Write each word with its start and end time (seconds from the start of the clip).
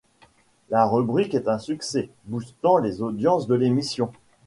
La 0.71 0.87
rubrique 0.87 1.35
est 1.35 1.47
un 1.47 1.59
succès, 1.59 2.09
boostant 2.25 2.77
les 2.79 3.03
audiences 3.03 3.45
de 3.45 3.53
l'émission. 3.53 4.11